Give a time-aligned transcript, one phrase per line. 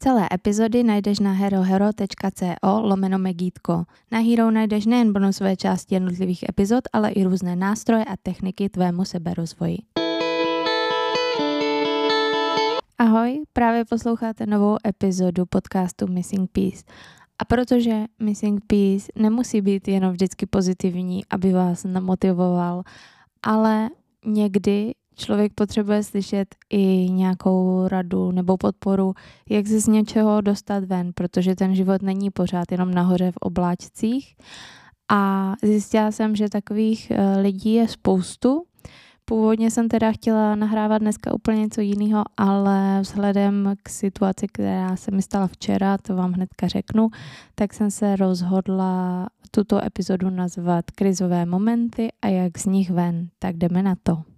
[0.00, 3.84] Celé epizody najdeš na herohero.co lomeno megítko.
[4.08, 9.04] Na Hero najdeš nejen bonusové části jednotlivých epizod, ale i různé nástroje a techniky tvému
[9.04, 9.78] seberozvoji.
[12.98, 16.84] Ahoj, právě posloucháte novou epizodu podcastu Missing Piece.
[17.38, 22.82] A protože Missing Piece nemusí být jenom vždycky pozitivní, aby vás namotivoval,
[23.42, 23.90] ale
[24.26, 29.14] někdy člověk potřebuje slyšet i nějakou radu nebo podporu,
[29.48, 34.36] jak se z něčeho dostat ven, protože ten život není pořád jenom nahoře v obláčcích.
[35.12, 38.62] A zjistila jsem, že takových eh, lidí je spoustu.
[39.24, 45.10] Původně jsem teda chtěla nahrávat dneska úplně něco jiného, ale vzhledem k situaci, která se
[45.10, 47.08] mi stala včera, to vám hnedka řeknu,
[47.54, 53.28] tak jsem se rozhodla tuto epizodu nazvat Krizové momenty a jak z nich ven.
[53.38, 54.29] Tak jdeme na to.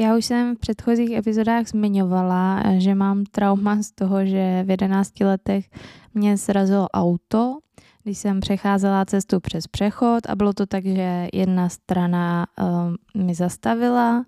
[0.00, 5.20] Já už jsem v předchozích epizodách zmiňovala, že mám trauma z toho, že v 11
[5.20, 5.70] letech
[6.14, 7.58] mě srazilo auto,
[8.02, 13.34] když jsem přecházela cestu přes přechod a bylo to tak, že jedna strana uh, mi
[13.34, 14.24] zastavila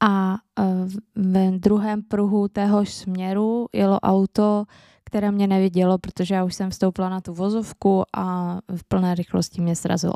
[0.00, 4.64] a uh, ve druhém pruhu téhož směru jelo auto,
[5.08, 9.60] které mě nevidělo, protože já už jsem vstoupila na tu vozovku a v plné rychlosti
[9.60, 10.14] mě srazilo.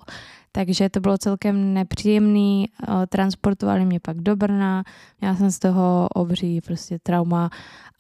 [0.53, 4.85] Takže to bylo celkem nepříjemný, eh, transportovali mě pak do Brna,
[5.21, 7.51] měla jsem z toho obří prostě trauma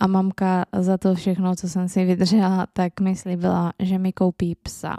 [0.01, 4.57] a mamka za to všechno, co jsem si vydržela, tak mi slíbila, že mi koupí
[4.63, 4.97] psa.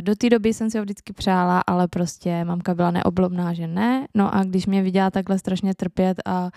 [0.00, 4.06] Do té doby jsem si ho vždycky přála, ale prostě mamka byla neoblobná, že ne.
[4.14, 6.50] No a když mě viděla takhle strašně trpět a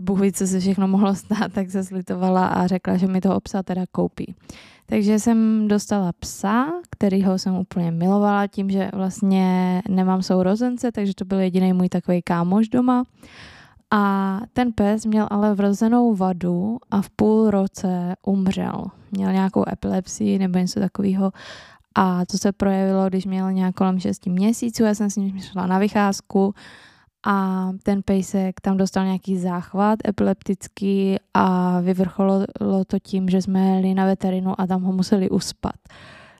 [0.00, 3.40] Bůh ví, co se všechno mohlo stát, tak se slitovala a řekla, že mi toho
[3.40, 4.34] psa teda koupí.
[4.86, 11.24] Takže jsem dostala psa, kterýho jsem úplně milovala tím, že vlastně nemám sourozence, takže to
[11.24, 13.04] byl jediný můj takový kámoš doma.
[13.90, 18.84] A ten pes měl ale vrozenou vadu a v půl roce umřel.
[19.10, 21.32] Měl nějakou epilepsii nebo něco takového.
[21.94, 24.82] A to se projevilo, když měl nějak kolem 6 měsíců.
[24.82, 26.54] Já jsem s ním šla na vycházku
[27.26, 32.46] a ten pejsek tam dostal nějaký záchvat epileptický a vyvrcholilo
[32.86, 35.74] to tím, že jsme jeli na veterinu a tam ho museli uspat.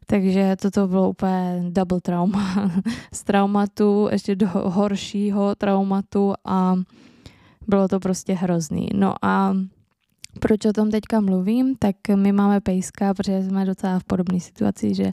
[0.07, 2.71] Takže toto bylo úplně double trauma.
[3.13, 6.77] Z traumatu ještě do horšího traumatu a
[7.67, 8.89] bylo to prostě hrozný.
[8.95, 9.55] No a
[10.41, 14.95] proč o tom teďka mluvím, tak my máme pejska, protože jsme docela v podobné situaci,
[14.95, 15.13] že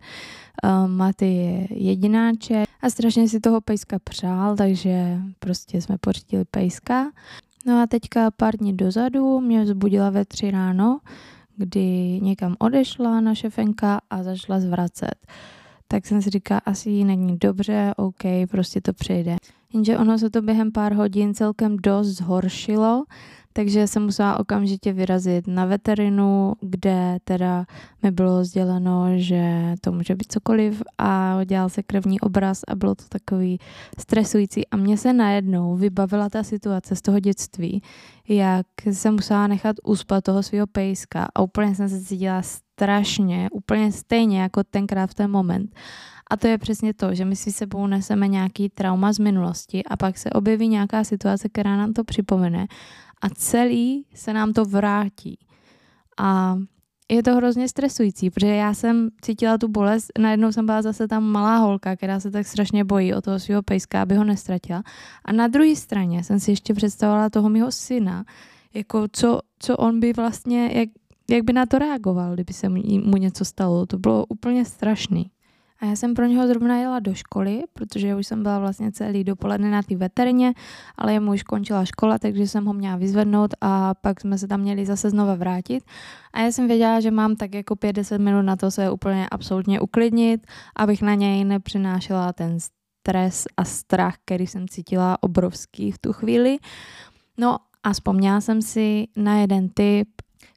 [0.63, 7.11] um, Maty je jedináče a strašně si toho pejska přál, takže prostě jsme pořídili pejska.
[7.65, 10.99] No a teďka pár dní dozadu mě vzbudila ve tři ráno,
[11.57, 15.15] kdy někam odešla naše fenka a začala zvracet.
[15.87, 19.35] Tak jsem si říkala, asi jí není dobře, OK, prostě to přejde.
[19.73, 23.03] Jenže ono se to během pár hodin celkem dost zhoršilo,
[23.53, 27.65] takže jsem musela okamžitě vyrazit na veterinu, kde teda
[28.03, 32.95] mi bylo sděleno, že to může být cokoliv a dělal se krevní obraz a bylo
[32.95, 33.59] to takový
[33.99, 37.81] stresující a mě se najednou vybavila ta situace z toho dětství,
[38.27, 43.91] jak jsem musela nechat uspat toho svého pejska a úplně jsem se cítila strašně, úplně
[43.91, 45.75] stejně jako tenkrát v ten moment.
[46.29, 49.97] A to je přesně to, že my si sebou neseme nějaký trauma z minulosti a
[49.97, 52.67] pak se objeví nějaká situace, která nám to připomene
[53.21, 55.37] a celý se nám to vrátí.
[56.19, 56.57] A
[57.11, 61.23] je to hrozně stresující, protože já jsem cítila tu bolest, najednou jsem byla zase tam
[61.23, 64.83] malá holka, která se tak strašně bojí o toho svého pejska, aby ho nestratila.
[65.25, 68.25] A na druhé straně jsem si ještě představovala toho mého syna,
[68.73, 70.89] jako co, co on by vlastně, jak,
[71.29, 73.85] jak by na to reagoval, kdyby se mu něco stalo.
[73.85, 75.31] To bylo úplně strašný.
[75.79, 79.23] A já jsem pro něho zrovna jela do školy, protože už jsem byla vlastně celý
[79.23, 80.53] dopoledne na té veterině,
[80.97, 84.61] ale jemu už končila škola, takže jsem ho měla vyzvednout a pak jsme se tam
[84.61, 85.83] měli zase znova vrátit.
[86.33, 89.79] A já jsem věděla, že mám tak jako 50 minut na to se úplně absolutně
[89.79, 96.13] uklidnit, abych na něj nepřinášela ten stres a strach, který jsem cítila obrovský v tu
[96.13, 96.57] chvíli.
[97.37, 100.09] No a vzpomněla jsem si na jeden tip,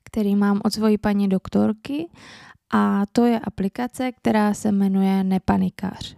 [0.04, 2.08] který mám od svojí paní doktorky
[2.72, 6.16] a to je aplikace, která se jmenuje Nepanikář.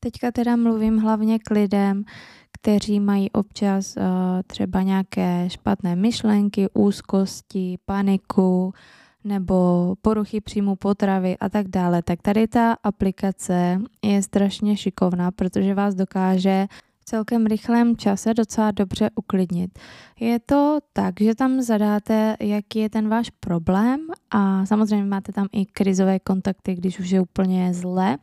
[0.00, 2.04] Teďka teda mluvím hlavně k lidem,
[2.52, 4.02] kteří mají občas uh,
[4.46, 8.74] třeba nějaké špatné myšlenky, úzkosti, paniku
[9.24, 12.02] nebo poruchy příjmu potravy a tak dále.
[12.02, 16.66] Tak tady ta aplikace je strašně šikovná, protože vás dokáže
[17.02, 19.78] v celkem rychlém čase docela dobře uklidnit.
[20.20, 24.00] Je to tak, že tam zadáte, jaký je ten váš problém
[24.30, 28.18] a samozřejmě máte tam i krizové kontakty, když už je úplně zle,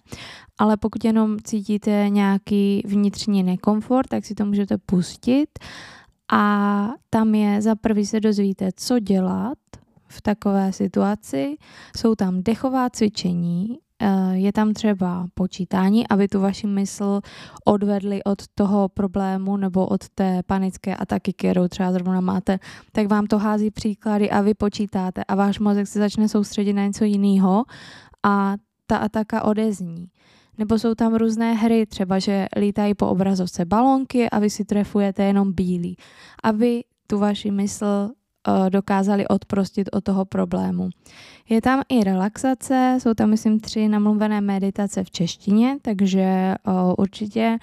[0.58, 5.50] ale pokud jenom cítíte nějaký vnitřní nekomfort, tak si to můžete pustit
[6.32, 9.58] a tam je za prvý se dozvíte, co dělat
[10.08, 11.56] v takové situaci.
[11.98, 13.78] Jsou tam dechová cvičení,
[14.32, 17.22] je tam třeba počítání, aby tu vaši mysl
[17.66, 22.60] odvedli od toho problému nebo od té panické ataky, kterou třeba zrovna máte,
[22.92, 26.86] tak vám to hází příklady a vy počítáte a váš mozek se začne soustředit na
[26.86, 27.64] něco jiného
[28.24, 28.56] a
[28.88, 30.08] ta ataka odezní.
[30.58, 35.24] Nebo jsou tam různé hry, třeba že lítají po obrazovce balonky a vy si trefujete
[35.24, 35.96] jenom bílý.
[36.44, 38.19] Aby tu vaši mysl Eh,
[38.70, 40.90] dokázali odprostit od toho problému.
[41.50, 46.56] Je tam i relaxace, jsou tam, myslím, tři namluvené meditace v češtině, takže eh,
[46.98, 47.58] určitě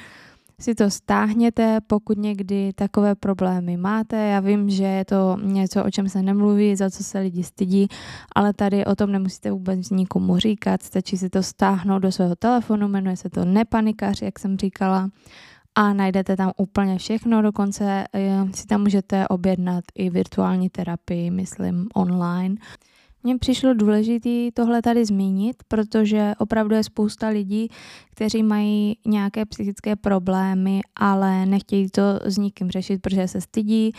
[0.60, 4.16] si to stáhněte, pokud někdy takové problémy máte.
[4.16, 7.88] Já vím, že je to něco, o čem se nemluví, za co se lidi stydí,
[8.34, 12.88] ale tady o tom nemusíte vůbec nikomu říkat, stačí si to stáhnout do svého telefonu,
[12.88, 15.10] jmenuje se to Nepanikař, jak jsem říkala
[15.76, 21.88] a najdete tam úplně všechno, dokonce eh, si tam můžete objednat i virtuální terapii, myslím,
[21.94, 22.56] online.
[23.22, 27.68] Mně přišlo důležité tohle tady zmínit, protože opravdu je spousta lidí,
[28.10, 33.92] kteří mají nějaké psychické problémy, ale nechtějí to s nikým řešit, protože se stydí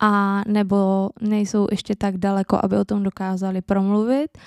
[0.00, 4.38] a nebo nejsou ještě tak daleko, aby o tom dokázali promluvit.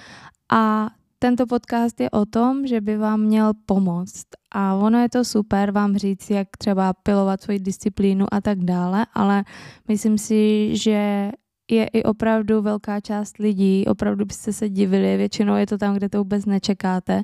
[0.51, 0.89] A
[1.23, 4.25] tento podcast je o tom, že by vám měl pomoct.
[4.51, 9.05] A ono je to super vám říct, jak třeba pilovat svoji disciplínu a tak dále,
[9.13, 9.43] ale
[9.87, 11.31] myslím si, že
[11.71, 16.09] je i opravdu velká část lidí, opravdu byste se divili, většinou je to tam, kde
[16.09, 17.23] to vůbec nečekáte,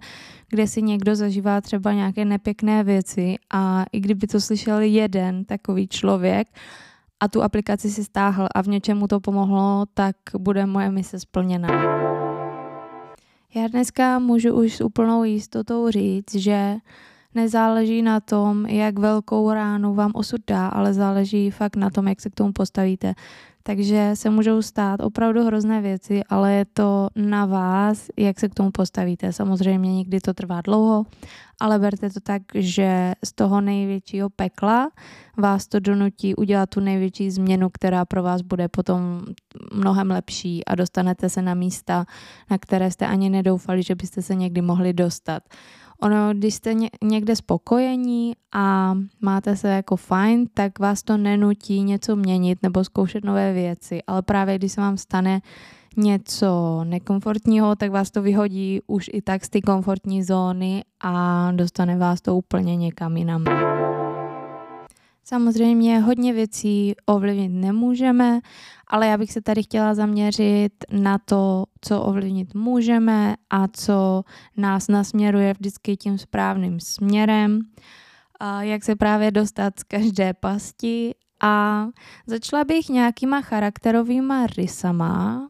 [0.49, 5.87] kde si někdo zažívá třeba nějaké nepěkné věci a i kdyby to slyšel jeden takový
[5.87, 6.47] člověk
[7.19, 12.08] a tu aplikaci si stáhl a v něčemu to pomohlo, tak bude moje mise splněna.
[13.55, 16.75] Já dneska můžu už s úplnou jistotou říct, že
[17.35, 22.21] nezáleží na tom, jak velkou ránu vám osud dá, ale záleží fakt na tom, jak
[22.21, 23.13] se k tomu postavíte.
[23.63, 28.53] Takže se můžou stát opravdu hrozné věci, ale je to na vás, jak se k
[28.53, 29.33] tomu postavíte.
[29.33, 31.05] Samozřejmě někdy to trvá dlouho,
[31.59, 34.89] ale berte to tak, že z toho největšího pekla
[35.37, 39.21] vás to donutí udělat tu největší změnu, která pro vás bude potom
[39.73, 42.05] mnohem lepší a dostanete se na místa,
[42.49, 45.43] na které jste ani nedoufali, že byste se někdy mohli dostat.
[46.01, 46.73] Ono, když jste
[47.03, 53.23] někde spokojení a máte se jako fajn, tak vás to nenutí něco měnit nebo zkoušet
[53.23, 55.41] nové věci, ale právě když se vám stane
[55.97, 61.97] něco nekomfortního, tak vás to vyhodí už i tak z té komfortní zóny a dostane
[61.97, 63.43] vás to úplně někam jinam.
[65.29, 68.39] Samozřejmě hodně věcí ovlivnit nemůžeme,
[68.87, 74.23] ale já bych se tady chtěla zaměřit na to, co ovlivnit můžeme a co
[74.57, 77.61] nás nasměruje vždycky tím správným směrem,
[78.59, 81.85] jak se právě dostat z každé pasti a
[82.27, 85.47] začala bych nějakýma charakterovýma rysama,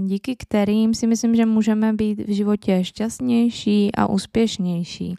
[0.00, 5.16] díky kterým si myslím, že můžeme být v životě šťastnější a úspěšnější.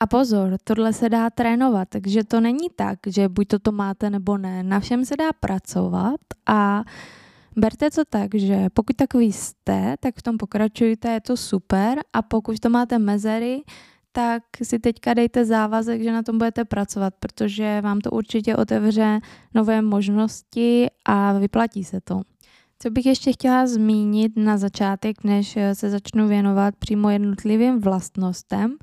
[0.00, 4.10] A pozor, tohle se dá trénovat, takže to není tak, že buď to, to máte
[4.10, 4.62] nebo ne.
[4.62, 6.84] Na všem se dá pracovat a
[7.56, 12.22] berte to tak, že pokud takový jste, tak v tom pokračujte, je to super a
[12.22, 13.62] pokud to máte mezery,
[14.12, 19.20] tak si teďka dejte závazek, že na tom budete pracovat, protože vám to určitě otevře
[19.54, 22.20] nové možnosti a vyplatí se to.
[22.78, 28.76] Co bych ještě chtěla zmínit na začátek, než se začnu věnovat přímo jednotlivým vlastnostem,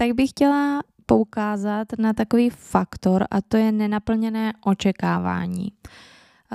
[0.00, 5.72] tak bych chtěla poukázat na takový faktor a to je nenaplněné očekávání.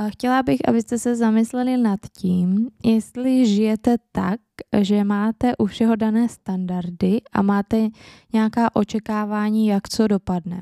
[0.10, 4.40] Chtěla bych, abyste se zamysleli nad tím, jestli žijete tak,
[4.82, 7.90] že máte u všeho dané standardy a máte
[8.34, 10.62] nějaká očekávání, jak co dopadne.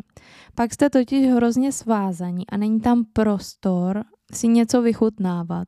[0.55, 5.67] Pak jste totiž hrozně svázaní a není tam prostor si něco vychutnávat.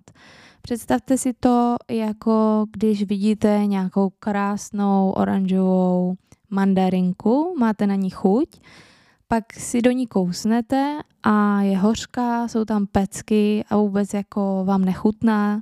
[0.61, 6.15] Představte si to jako když vidíte nějakou krásnou oranžovou
[6.53, 8.49] mandarinku, máte na ní chuť,
[9.27, 14.85] pak si do ní kousnete a je hořká, jsou tam pecky a vůbec jako vám
[14.85, 15.61] nechutná,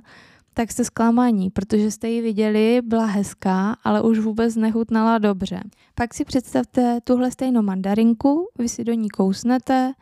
[0.54, 5.60] tak jste zklamaní, protože jste ji viděli, byla hezká, ale už vůbec nechutnala dobře.
[5.94, 9.92] Pak si představte tuhle stejnou mandarinku, vy si do ní kousnete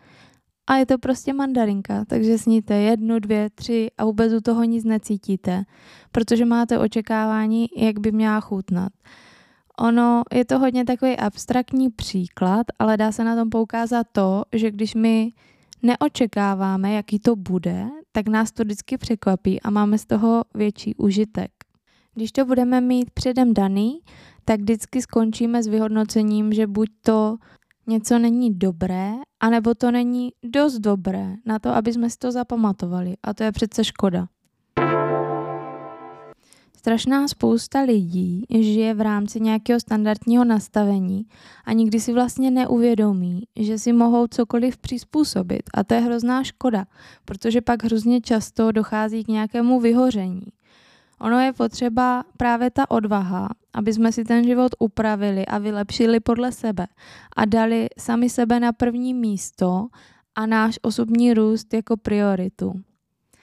[0.67, 4.85] a je to prostě mandarinka, takže sníte jednu, dvě, tři a vůbec u toho nic
[4.85, 5.65] necítíte,
[6.13, 8.93] protože máte očekávání, jak by měla chutnat.
[9.81, 14.71] Ono je to hodně takový abstraktní příklad, ale dá se na tom poukázat to, že
[14.71, 15.33] když my
[15.83, 21.51] neočekáváme, jaký to bude, tak nás to vždycky překvapí a máme z toho větší užitek.
[22.15, 24.01] Když to budeme mít předem daný,
[24.45, 27.37] tak vždycky skončíme s vyhodnocením, že buď to
[27.87, 33.15] něco není dobré, anebo to není dost dobré na to, aby jsme si to zapamatovali.
[33.23, 34.29] A to je přece škoda.
[36.81, 41.27] Strašná spousta lidí žije v rámci nějakého standardního nastavení
[41.65, 45.63] a nikdy si vlastně neuvědomí, že si mohou cokoliv přizpůsobit.
[45.75, 46.85] A to je hrozná škoda,
[47.25, 50.43] protože pak hrozně často dochází k nějakému vyhoření.
[51.21, 56.53] Ono je potřeba právě ta odvaha, aby jsme si ten život upravili a vylepšili podle
[56.53, 56.87] sebe
[57.37, 59.87] a dali sami sebe na první místo
[60.35, 62.73] a náš osobní růst jako prioritu.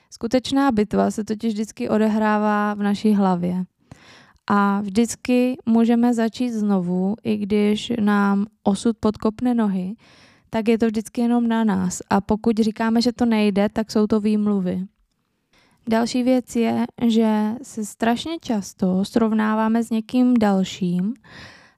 [0.10, 3.66] Skutečná bitva se totiž vždycky odehrává v naší hlavě.
[4.48, 9.96] A vždycky můžeme začít znovu, i když nám osud podkopne nohy,
[10.50, 12.02] tak je to vždycky jenom na nás.
[12.10, 14.88] A pokud říkáme, že to nejde, tak jsou to výmluvy.
[15.90, 21.14] Další věc je, že se strašně často srovnáváme s někým dalším,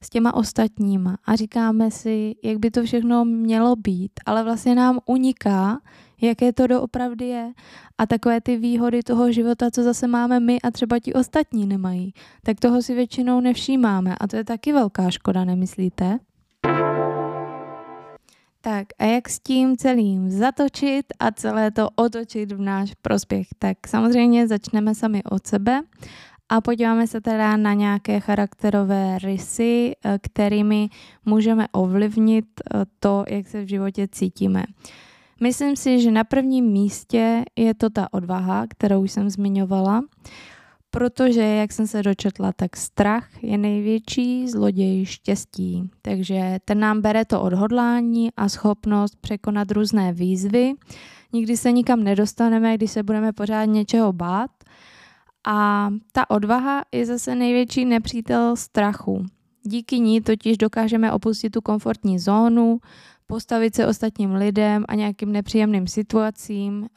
[0.01, 4.99] s těma ostatníma a říkáme si, jak by to všechno mělo být, ale vlastně nám
[5.05, 5.79] uniká,
[6.21, 7.51] jaké to doopravdy je
[7.97, 12.13] a takové ty výhody toho života, co zase máme my a třeba ti ostatní nemají,
[12.43, 16.19] tak toho si většinou nevšímáme a to je taky velká škoda, nemyslíte?
[18.61, 23.47] Tak a jak s tím celým zatočit a celé to otočit v náš prospěch?
[23.59, 25.81] Tak samozřejmě začneme sami od sebe
[26.49, 30.89] a podíváme se teda na nějaké charakterové rysy, eh, kterými
[31.25, 34.63] můžeme ovlivnit eh, to, jak se v životě cítíme.
[35.41, 40.01] Myslím si, že na prvním místě je to ta odvaha, kterou jsem zmiňovala,
[40.91, 45.89] protože, jak jsem se dočetla, tak strach je největší zloděj štěstí.
[46.01, 50.73] Takže ten nám bere to odhodlání a schopnost překonat různé výzvy.
[51.33, 54.51] Nikdy se nikam nedostaneme, když se budeme pořád něčeho bát.
[55.47, 59.25] A ta odvaha je zase největší nepřítel strachu.
[59.63, 62.79] Díky ní totiž dokážeme opustit tu komfortní zónu,
[63.29, 66.87] postavit se ostatním lidem a nějakým nepříjemným situacím.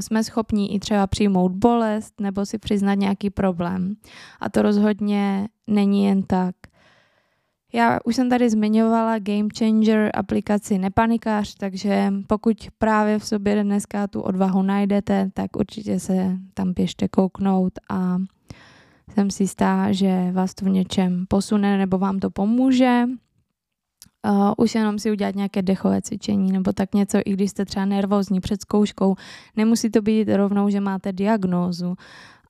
[0.00, 3.94] Jsme schopni i třeba přijmout bolest nebo si přiznat nějaký problém.
[4.40, 6.54] A to rozhodně není jen tak.
[7.72, 14.06] Já už jsem tady zmiňovala Game Changer aplikaci Nepanikář, takže pokud právě v sobě dneska
[14.06, 18.18] tu odvahu najdete, tak určitě se tam běžte kouknout a
[19.14, 23.04] jsem si jistá, že vás to v něčem posune nebo vám to pomůže.
[24.26, 27.84] Uh, už jenom si udělat nějaké dechové cvičení nebo tak něco, i když jste třeba
[27.84, 29.14] nervózní před zkouškou.
[29.56, 31.94] Nemusí to být rovnou, že máte diagnózu,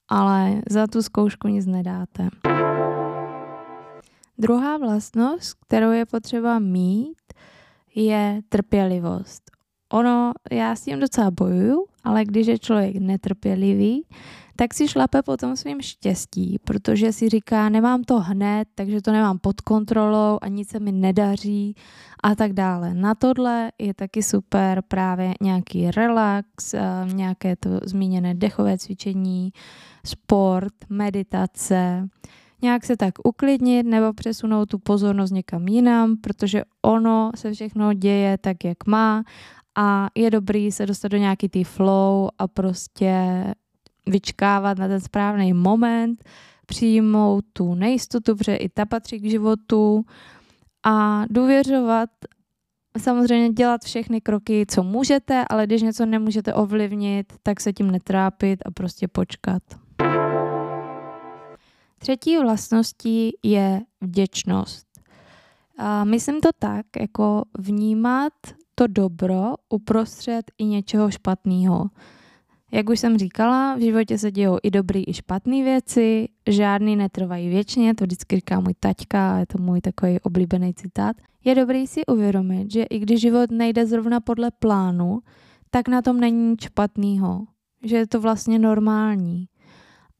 [0.08, 2.28] ale za tu zkoušku nic nedáte.
[4.38, 7.18] Druhá vlastnost, kterou je potřeba mít,
[7.94, 9.42] je trpělivost.
[9.92, 14.06] Ono, já s tím docela bojuju, ale když je člověk netrpělivý,
[14.58, 19.12] tak si šlape po tom svým štěstí, protože si říká, nemám to hned, takže to
[19.12, 21.74] nemám pod kontrolou a nic se mi nedaří
[22.22, 22.94] a tak dále.
[22.94, 29.52] Na tohle je taky super právě nějaký relax, eh, nějaké to zmíněné dechové cvičení,
[30.06, 32.08] sport, meditace,
[32.62, 38.38] nějak se tak uklidnit nebo přesunout tu pozornost někam jinam, protože ono se všechno děje
[38.38, 39.22] tak, jak má
[39.76, 43.44] a je dobrý se dostat do nějaký tý flow a prostě
[44.10, 46.24] vyčkávat na ten správný moment,
[46.66, 50.04] přijmout tu nejistotu, protože i ta patří k životu
[50.86, 52.10] a důvěřovat,
[52.98, 58.62] samozřejmě dělat všechny kroky, co můžete, ale když něco nemůžete ovlivnit, tak se tím netrápit
[58.66, 59.62] a prostě počkat.
[61.98, 64.86] Třetí vlastností je vděčnost.
[65.78, 68.32] A myslím to tak, jako vnímat
[68.74, 71.84] to dobro uprostřed i něčeho špatného.
[72.72, 77.48] Jak už jsem říkala, v životě se dějou i dobrý, i špatné věci, žádný netrvají
[77.48, 81.16] věčně, to vždycky říká můj taťka, je to můj takový oblíbený citát.
[81.44, 85.18] Je dobrý si uvědomit, že i když život nejde zrovna podle plánu,
[85.70, 87.46] tak na tom není nic špatného,
[87.84, 89.46] že je to vlastně normální.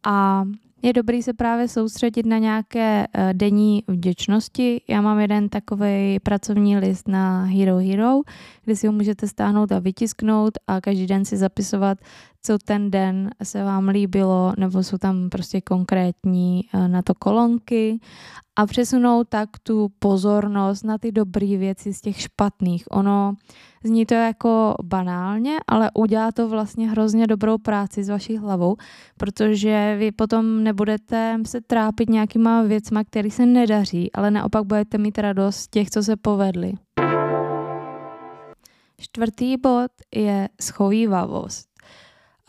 [0.06, 0.44] A
[0.82, 4.80] je dobrý se právě soustředit na nějaké uh, denní vděčnosti.
[4.88, 8.20] Já mám jeden takový pracovní list na Hero Hero,
[8.64, 11.98] kde si ho můžete stáhnout a vytisknout a každý den si zapisovat
[12.42, 18.00] co ten den se vám líbilo, nebo jsou tam prostě konkrétní eh, na to kolonky
[18.57, 22.85] a přesunout tak tu pozornost na ty dobré věci z těch špatných.
[22.90, 23.35] Ono
[23.85, 28.76] zní to jako banálně, ale udělá to vlastně hrozně dobrou práci s vaší hlavou,
[29.16, 35.18] protože vy potom nebudete se trápit nějakýma věcma, které se nedaří, ale naopak budete mít
[35.18, 36.73] radost těch, co se povedly.
[39.00, 41.68] Čtvrtý bod je schovývavost.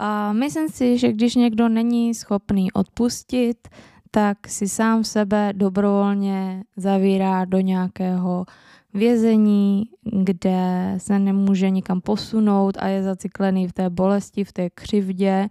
[0.01, 3.67] A myslím si, že když někdo není schopný odpustit,
[4.11, 8.45] tak si sám sebe dobrovolně zavírá do nějakého
[8.93, 9.83] vězení,
[10.23, 15.49] kde se nemůže nikam posunout a je zaciklený v té bolesti, v té křivdě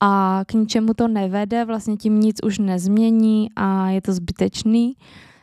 [0.00, 4.94] a k ničemu to nevede, vlastně tím nic už nezmění a je to zbytečný.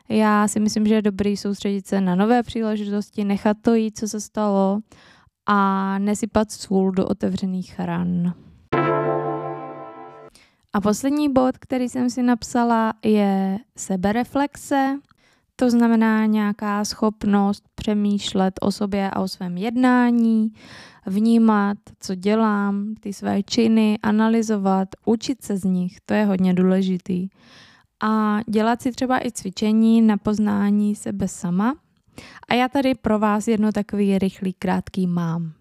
[0.09, 4.07] Já si myslím, že je dobrý soustředit se na nové příležitosti, nechat to jít, co
[4.07, 4.79] se stalo
[5.45, 8.33] a nesypat sůl do otevřených ran.
[10.73, 14.99] A poslední bod, který jsem si napsala, je sebereflexe.
[15.55, 20.53] To znamená nějaká schopnost přemýšlet o sobě a o svém jednání,
[21.05, 27.29] vnímat, co dělám, ty své činy, analyzovat, učit se z nich, to je hodně důležitý.
[28.03, 31.75] A dělat si třeba i cvičení na poznání sebe sama.
[32.49, 35.53] A já tady pro vás jedno takový rychlý, krátký mám.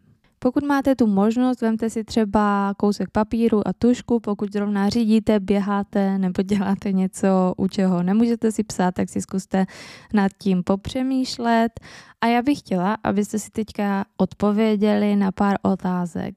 [0.42, 6.18] Pokud máte tu možnost, vemte si třeba kousek papíru a tušku, pokud zrovna řídíte, běháte
[6.18, 9.66] nebo děláte něco, u čeho nemůžete si psát, tak si zkuste
[10.12, 11.80] nad tím popřemýšlet.
[12.20, 16.34] A já bych chtěla, abyste si teďka odpověděli na pár otázek.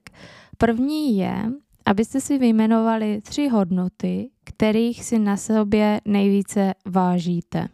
[0.58, 1.52] První je,
[1.86, 7.68] abyste si vyjmenovali tři hodnoty, kterých si na sobě nejvíce vážíte.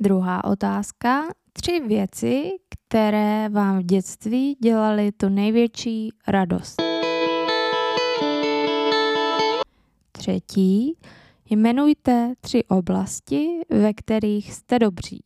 [0.00, 1.22] Druhá otázka.
[1.52, 6.82] Tři věci, které vám v dětství dělaly tu největší radost.
[10.12, 10.96] Třetí,
[11.50, 15.22] jmenujte tři oblasti, ve kterých jste dobří.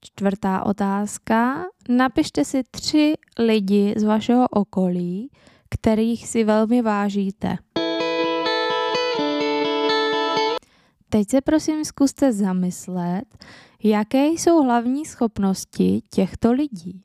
[0.00, 1.64] Čtvrtá otázka.
[1.88, 5.30] Napište si tři lidi z vašeho okolí,
[5.70, 7.58] kterých si velmi vážíte.
[11.12, 13.24] Teď se prosím zkuste zamyslet,
[13.84, 17.02] jaké jsou hlavní schopnosti těchto lidí.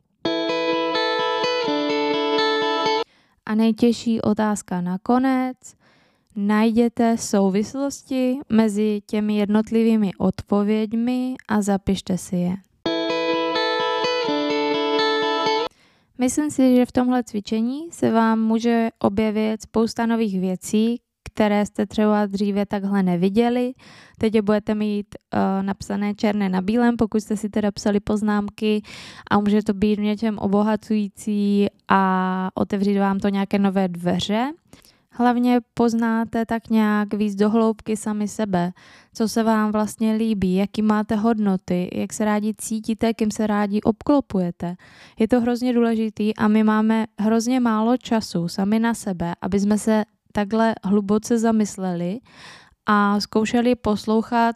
[3.46, 5.58] A nejtěžší otázka nakonec.
[6.36, 12.56] Najděte souvislosti mezi těmi jednotlivými odpověďmi a zapište si je.
[16.18, 21.00] Myslím si, že v tomhle cvičení se vám může objevit spousta nových věcí,
[21.38, 23.74] které jste třeba dříve takhle neviděli.
[24.18, 28.82] Teď je budete mít uh, napsané černé na bílém, pokud jste si teda psali poznámky
[29.32, 34.52] a může to být v něčem obohacující a otevřít vám to nějaké nové dveře.
[35.12, 38.72] Hlavně poznáte tak nějak víc do hloubky sami sebe,
[39.14, 43.82] co se vám vlastně líbí, jaký máte hodnoty, jak se rádi cítíte, kým se rádi
[43.82, 44.76] obklopujete.
[45.20, 49.78] Je to hrozně důležitý a my máme hrozně málo času sami na sebe, aby jsme
[49.78, 50.04] se
[50.38, 52.20] takhle hluboce zamysleli
[52.86, 54.56] a zkoušeli poslouchat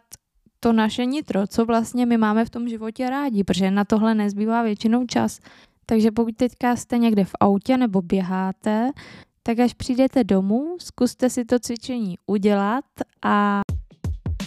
[0.60, 4.62] to naše nitro, co vlastně my máme v tom životě rádi, protože na tohle nezbývá
[4.62, 5.40] většinou čas.
[5.86, 8.90] Takže pokud teďka jste někde v autě nebo běháte,
[9.42, 12.84] tak až přijdete domů, zkuste si to cvičení udělat
[13.22, 13.60] a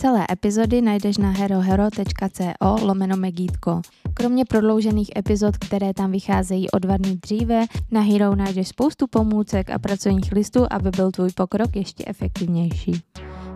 [0.06, 3.82] celé epizody najdeš na herohero.co lomeno megítko.
[4.14, 9.70] Kromě prodloužených epizod, které tam vycházejí o dva dny dříve, na Hero najdeš spoustu pomůcek
[9.70, 13.02] a pracovních listů, aby byl tvůj pokrok ještě efektivnější.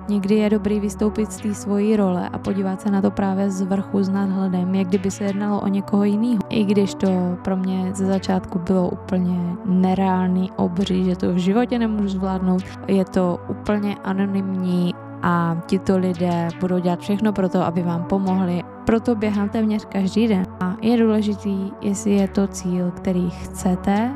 [0.09, 3.62] Někdy je dobrý vystoupit z té svojí role a podívat se na to právě z
[3.62, 6.39] vrchu s nadhledem, jak kdyby se jednalo o někoho jiného.
[6.49, 11.79] I když to pro mě ze začátku bylo úplně nereálný obří, že to v životě
[11.79, 17.84] nemůžu zvládnout, je to úplně anonymní a tito lidé budou dělat všechno pro to, aby
[17.84, 18.63] vám pomohli.
[18.86, 20.45] Proto běhám téměř každý den.
[20.60, 24.12] A je důležitý, jestli je to cíl, který chcete,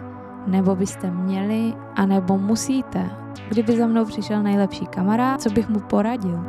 [0.47, 3.09] nebo byste měli, anebo musíte.
[3.49, 6.43] Kdyby za mnou přišel nejlepší kamarád, co bych mu poradil?